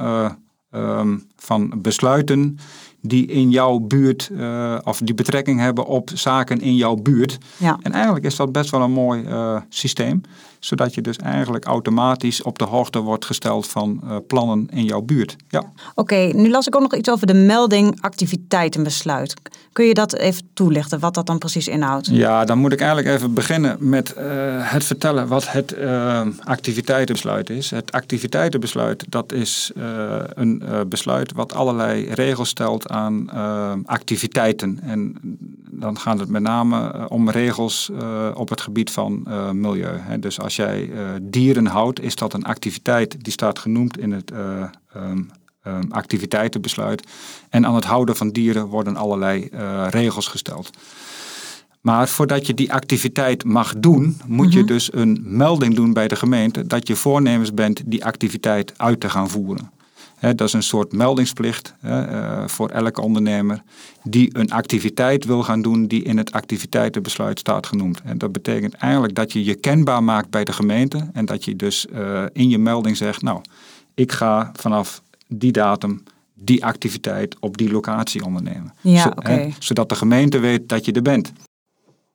[0.70, 2.58] um, van besluiten
[3.06, 7.38] die in jouw buurt uh, of die betrekking hebben op zaken in jouw buurt.
[7.56, 7.78] Ja.
[7.82, 10.20] En eigenlijk is dat best wel een mooi uh, systeem,
[10.58, 15.00] zodat je dus eigenlijk automatisch op de hoogte wordt gesteld van uh, plannen in jouw
[15.00, 15.36] buurt.
[15.48, 15.58] Ja.
[15.58, 19.34] Oké, okay, nu las ik ook nog iets over de melding activiteitenbesluit.
[19.72, 22.06] Kun je dat even toelichten, wat dat dan precies inhoudt?
[22.06, 24.14] Ja, dan moet ik eigenlijk even beginnen met
[24.58, 25.76] het vertellen wat het
[26.44, 27.70] activiteitenbesluit is.
[27.70, 29.70] Het activiteitenbesluit, dat is
[30.34, 34.78] een besluit wat allerlei regels stelt aan uh, activiteiten.
[34.82, 35.14] En
[35.70, 39.98] dan gaat het met name om regels uh, op het gebied van uh, milieu.
[39.98, 40.18] Hè.
[40.18, 40.90] Dus als jij
[41.22, 44.32] dieren houdt, is dat een activiteit die staat genoemd in het
[44.96, 45.30] um,
[45.66, 47.06] um, activiteitenbesluit.
[47.48, 49.48] En aan het houden van dieren worden allerlei
[49.90, 50.70] regels gesteld.
[51.80, 56.16] Maar voordat je die activiteit mag doen, moet je dus een melding doen bij de
[56.16, 59.70] gemeente dat je voornemens bent die activiteit uit te gaan voeren.
[60.32, 63.62] Dat is een soort meldingsplicht he, uh, voor elke ondernemer
[64.02, 68.00] die een activiteit wil gaan doen die in het activiteitenbesluit staat genoemd.
[68.04, 71.56] En dat betekent eigenlijk dat je je kenbaar maakt bij de gemeente en dat je
[71.56, 73.40] dus uh, in je melding zegt, nou,
[73.94, 76.02] ik ga vanaf die datum
[76.34, 78.72] die activiteit op die locatie ondernemen.
[78.80, 79.38] Ja, Zo, okay.
[79.38, 81.32] he, zodat de gemeente weet dat je er bent.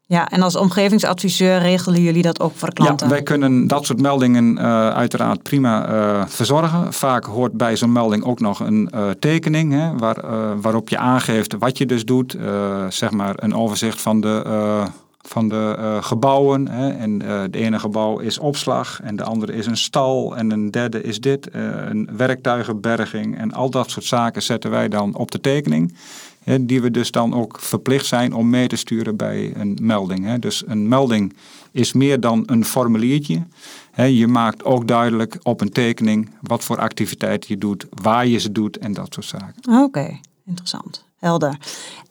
[0.09, 3.07] Ja, en als omgevingsadviseur regelen jullie dat ook voor klanten?
[3.07, 6.93] Ja, wij kunnen dat soort meldingen uh, uiteraard prima uh, verzorgen.
[6.93, 10.21] Vaak hoort bij zo'n melding ook nog een uh, tekening hè, waar,
[10.61, 12.37] waarop je aangeeft wat je dus doet.
[12.89, 14.43] zeg maar een overzicht van de,
[15.21, 16.67] van de gebouwen.
[16.67, 16.89] Hè.
[16.89, 17.17] En
[17.51, 21.19] de ene gebouw is opslag en de andere is een stal en een derde is
[21.19, 21.49] dit.
[21.51, 25.93] een werktuigenberging en al dat soort zaken zetten wij dan op de tekening
[26.61, 30.39] die we dus dan ook verplicht zijn om mee te sturen bij een melding.
[30.39, 31.33] Dus een melding
[31.71, 33.43] is meer dan een formuliertje.
[33.95, 38.51] Je maakt ook duidelijk op een tekening wat voor activiteit je doet, waar je ze
[38.51, 39.83] doet en dat soort zaken.
[39.83, 41.08] Oké, interessant.
[41.19, 41.57] Helder.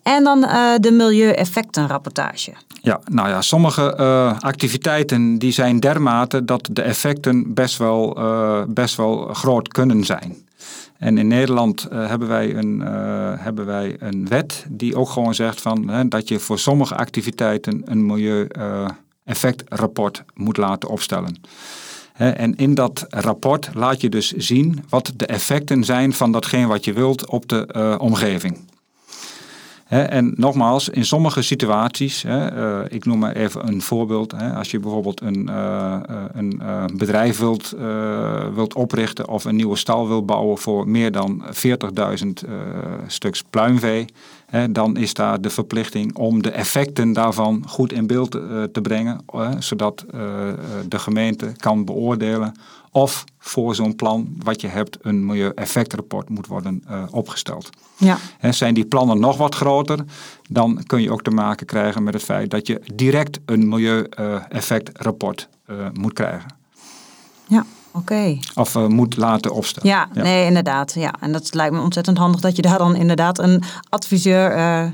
[0.02, 2.52] En dan uh, de milieueffectenrapportage.
[2.82, 8.62] Ja, nou ja, sommige uh, activiteiten die zijn dermate dat de effecten best wel, uh,
[8.68, 10.36] best wel groot kunnen zijn.
[10.98, 12.80] En in Nederland hebben, wij een,
[13.38, 17.82] hebben wij een wet die ook gewoon zegt van, hè, dat je voor sommige activiteiten
[17.84, 21.40] een milieueffectrapport moet laten opstellen.
[22.12, 26.84] En in dat rapport laat je dus zien wat de effecten zijn van datgene wat
[26.84, 28.58] je wilt op de omgeving.
[29.88, 34.34] En nogmaals, in sommige situaties, he, uh, ik noem maar even een voorbeeld.
[34.56, 36.00] Als je bijvoorbeeld een, uh,
[36.32, 37.74] een uh, bedrijf wilt,
[38.54, 42.50] wilt oprichten of een nieuwe stal wilt bouwen voor meer dan 40.000
[43.06, 44.04] stuks pluimvee,
[44.70, 48.30] dan is daar de verplichting om de effecten daarvan goed in beeld
[48.72, 49.20] te brengen,
[49.58, 50.04] zodat
[50.88, 52.54] de gemeente kan beoordelen
[52.90, 57.70] of voor zo'n plan wat je hebt een milieueffectrapport moet worden uh, opgesteld.
[57.96, 58.18] Ja.
[58.38, 60.04] En zijn die plannen nog wat groter,
[60.48, 65.48] dan kun je ook te maken krijgen met het feit dat je direct een milieueffectrapport
[65.66, 66.50] uh, moet krijgen.
[67.46, 67.98] Ja, oké.
[67.98, 68.40] Okay.
[68.54, 69.88] Of uh, moet laten opstellen.
[69.88, 70.92] Ja, ja, nee, inderdaad.
[70.94, 71.14] Ja.
[71.20, 74.92] En dat lijkt me ontzettend handig dat je daar dan inderdaad een adviseur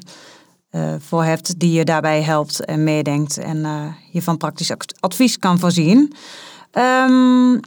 [0.98, 3.66] voor hebt die je daarbij helpt en meedenkt en
[4.10, 6.14] je van praktisch advies kan voorzien.
[6.72, 7.60] Um,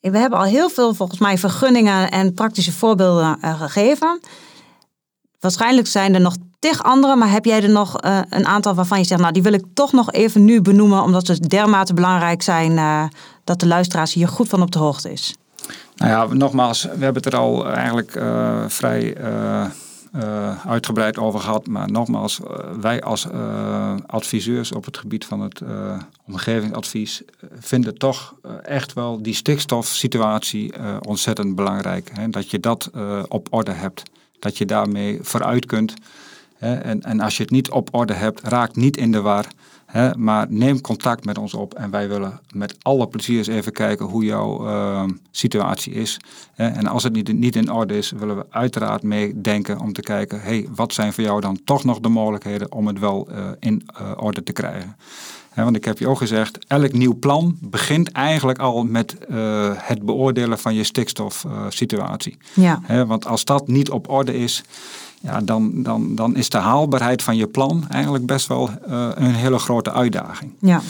[0.00, 4.20] we hebben al heel veel volgens mij vergunningen en praktische voorbeelden uh, gegeven.
[5.40, 8.98] Waarschijnlijk zijn er nog tig andere, maar heb jij er nog uh, een aantal waarvan
[8.98, 12.42] je zegt, nou die wil ik toch nog even nu benoemen, omdat ze dermate belangrijk
[12.42, 13.04] zijn uh,
[13.44, 15.36] dat de luisteraars hier goed van op de hoogte is?
[15.96, 18.10] Nou ja, nogmaals, we hebben het er al eigenlijk
[18.66, 19.16] vrij
[20.16, 21.66] uh, uitgebreid over gehad.
[21.66, 22.48] Maar nogmaals, uh,
[22.80, 25.62] wij als uh, adviseurs op het gebied van het
[26.26, 27.22] omgevingsadvies
[27.58, 32.10] vinden toch echt wel die stikstofsituatie ontzettend belangrijk.
[32.14, 32.28] Hè?
[32.28, 32.90] Dat je dat
[33.28, 34.02] op orde hebt.
[34.38, 35.94] Dat je daarmee vooruit kunt.
[36.56, 36.74] Hè?
[36.74, 39.46] En, en als je het niet op orde hebt, raak niet in de war.
[39.90, 43.72] Hè, maar neem contact met ons op en wij willen met alle plezier eens even
[43.72, 46.16] kijken hoe jouw uh, situatie is.
[46.54, 50.02] Hè, en als het niet, niet in orde is, willen we uiteraard meedenken om te
[50.02, 53.48] kijken, hey, wat zijn voor jou dan toch nog de mogelijkheden om het wel uh,
[53.58, 54.96] in uh, orde te krijgen.
[55.64, 60.02] Want ik heb je ook gezegd, elk nieuw plan begint eigenlijk al met uh, het
[60.02, 62.36] beoordelen van je stikstofsituatie.
[62.54, 63.06] ja.
[63.06, 64.62] want als dat niet op orde is,
[65.20, 69.34] ja, dan, dan, dan is de haalbaarheid van je plan eigenlijk best wel uh, een
[69.34, 70.52] hele grote uitdaging.
[70.60, 70.80] Ja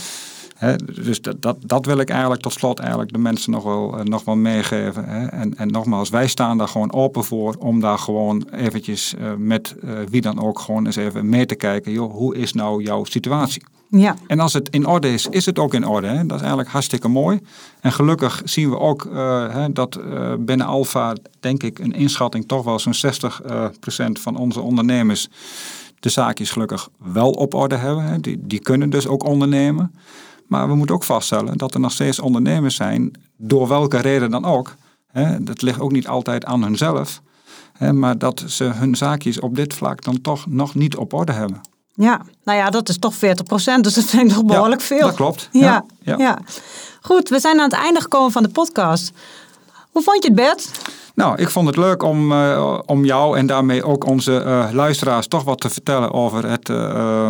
[0.94, 4.05] dus dat, dat, dat, wil ik eigenlijk tot slot eigenlijk de mensen nog wel, uh,
[4.05, 5.31] nog wel meegeven.
[5.31, 9.75] En, en nogmaals, wij staan daar gewoon open voor om daar gewoon eventjes uh, met
[9.85, 11.92] uh, wie dan ook gewoon eens even mee te kijken.
[11.92, 13.62] Joh, hoe is nou jouw situatie?
[13.88, 14.16] Ja.
[14.27, 16.07] En als het in orde is, is het ook in orde.
[16.07, 16.27] Hè?
[16.27, 17.40] Dat is eigenlijk hartstikke mooi.
[17.81, 19.09] En gelukkig zien we ook
[19.53, 20.01] hè, dat
[20.38, 25.29] binnen Alfa, denk ik, een inschatting toch wel zo'n 60% van onze ondernemers
[26.01, 28.05] de zaakjes gelukkig wel op orde hebben.
[28.05, 28.20] Hè?
[28.20, 29.92] Die, die kunnen dus ook ondernemen.
[30.50, 34.44] Maar we moeten ook vaststellen dat er nog steeds ondernemers zijn, door welke reden dan
[34.44, 34.74] ook.
[35.06, 37.22] Hè, dat ligt ook niet altijd aan hunzelf.
[37.72, 41.32] Hè, maar dat ze hun zaakjes op dit vlak dan toch nog niet op orde
[41.32, 41.60] hebben.
[41.94, 44.86] Ja, nou ja, dat is toch 40 procent, dus dat vind ik nog behoorlijk ja,
[44.86, 45.06] veel.
[45.06, 45.48] Dat klopt.
[45.52, 46.38] Ja, ja, ja.
[47.00, 49.12] Goed, we zijn aan het einde gekomen van de podcast.
[49.90, 50.70] Hoe vond je het, Bert?
[51.20, 55.26] Nou, ik vond het leuk om, uh, om jou en daarmee ook onze uh, luisteraars
[55.26, 57.28] toch wat te vertellen over het uh,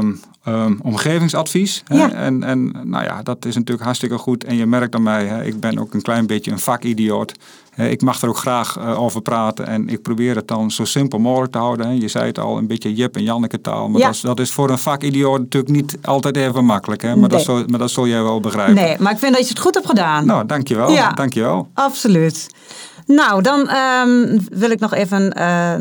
[0.49, 1.83] um, omgevingsadvies.
[1.87, 2.13] Ja.
[2.13, 4.45] En, en nou ja, dat is natuurlijk hartstikke goed.
[4.45, 7.33] En je merkt aan mij, hè, ik ben ook een klein beetje een vakidioot.
[7.77, 11.53] Ik mag er ook graag over praten en ik probeer het dan zo simpel mogelijk
[11.53, 11.87] te houden.
[11.87, 11.93] Hè.
[11.93, 13.89] Je zei het al, een beetje Jip en Janneke taal.
[13.89, 14.07] Maar Ja.
[14.07, 17.03] dat, is, dat is voor een vakidioot natuurlijk niet altijd even makkelijk.
[17.03, 17.17] Hè.
[17.17, 18.75] Maar, dat zul, maar dat zul jij wel begrijpen.
[18.75, 20.27] Nee, maar ik vind dat je het goed hebt gedaan.
[20.27, 20.91] Nou, dankjewel.
[20.91, 21.13] Ja.
[21.13, 21.69] dankjewel.
[21.75, 22.49] Absoluut.
[23.15, 25.75] Nou, dan ehm, wil ik nog even eh,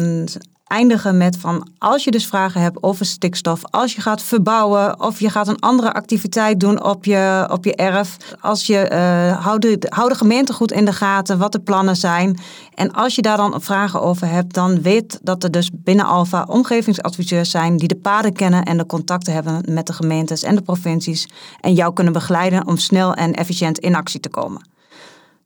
[0.64, 5.20] eindigen met van als je dus vragen hebt over stikstof, als je gaat verbouwen of
[5.20, 9.60] je gaat een andere activiteit doen op je, op je erf, als je eh hou,
[9.60, 12.40] de, hou de gemeente goed in de gaten wat de plannen zijn.
[12.74, 16.46] En als je daar dan vragen over hebt, dan weet dat er dus binnen Alfa
[16.48, 20.62] omgevingsadviseurs zijn die de paden kennen en de contacten hebben met de gemeentes en de
[20.62, 21.28] provincies
[21.62, 24.78] en jou kunnen begeleiden om snel en efficiënt in actie te komen.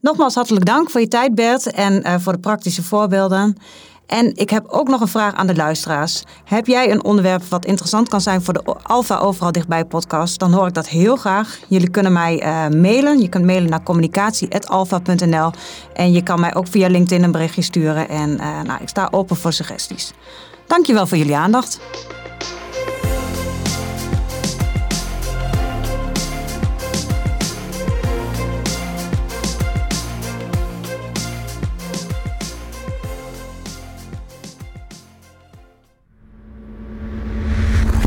[0.04, 3.58] Nogmaals hartelijk dank voor je tijd, Bert, en eh, voor de praktische voorbeelden.
[4.06, 6.24] En ik heb ook nog een vraag aan de luisteraars.
[6.44, 10.40] Heb jij een onderwerp wat interessant kan zijn voor de Alpha Overal Dichtbij podcast?
[10.40, 11.60] Dan hoor ik dat heel graag.
[11.68, 13.20] Jullie kunnen mij eh, mailen.
[13.20, 15.52] Je kunt mailen naar communicatie.alpha.nl.
[15.94, 18.10] En je kan mij ook via LinkedIn een berichtje sturen.
[18.10, 20.14] En eh, nou, ik sta open voor suggesties.
[20.68, 21.80] Dankjewel voor jullie aandacht.